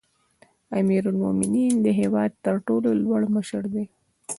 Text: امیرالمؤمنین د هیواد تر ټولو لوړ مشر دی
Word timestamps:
امیرالمؤمنین 0.79 1.73
د 1.85 1.87
هیواد 1.99 2.31
تر 2.45 2.55
ټولو 2.67 2.89
لوړ 3.03 3.21
مشر 3.35 3.63
دی 3.73 3.85